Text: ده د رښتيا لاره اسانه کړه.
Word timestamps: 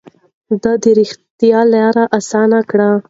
ده 0.61 0.71
د 0.83 0.85
رښتيا 0.99 1.61
لاره 1.73 2.03
اسانه 2.17 2.59
کړه. 2.69 2.89